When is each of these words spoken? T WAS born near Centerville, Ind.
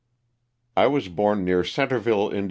T 0.75 0.87
WAS 0.87 1.09
born 1.09 1.45
near 1.45 1.63
Centerville, 1.63 2.29
Ind. 2.31 2.39